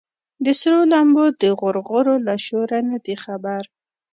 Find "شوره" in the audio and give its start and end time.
2.45-2.79